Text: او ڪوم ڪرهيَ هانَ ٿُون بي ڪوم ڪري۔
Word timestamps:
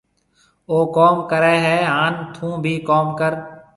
او 0.69 0.77
ڪوم 0.95 1.15
ڪرهيَ 1.29 1.77
هانَ 1.91 2.13
ٿُون 2.33 2.51
بي 2.63 2.73
ڪوم 2.89 3.05
ڪري۔ 3.19 3.37